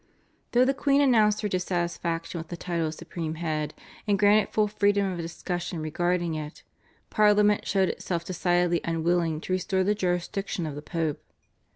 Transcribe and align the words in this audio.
Though 0.53 0.65
the 0.65 0.73
queen 0.73 0.99
announced 0.99 1.41
her 1.41 1.47
dissatisfaction 1.47 2.39
with 2.39 2.47
the 2.47 2.57
title 2.57 2.87
of 2.87 2.95
supreme 2.95 3.35
head, 3.35 3.75
and 4.07 4.17
granted 4.17 4.51
full 4.51 4.67
freedom 4.67 5.11
of 5.11 5.19
discussion 5.19 5.79
regarding 5.79 6.33
it, 6.33 6.63
Parliament 7.11 7.67
showed 7.67 7.89
itself 7.89 8.25
decidedly 8.25 8.81
unwilling 8.83 9.41
to 9.41 9.53
restore 9.53 9.83
the 9.83 9.93
jurisdiction 9.93 10.65
of 10.65 10.73
the 10.73 10.81
Pope. 10.81 11.21